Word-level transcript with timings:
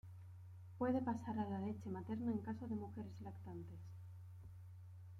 Puede 0.79 0.99
pasar 0.99 1.37
a 1.37 1.47
la 1.47 1.59
leche 1.61 1.91
materna 1.91 2.31
en 2.31 2.39
caso 2.39 2.67
de 2.67 2.73
mujeres 2.73 3.21
lactantes. 3.21 3.77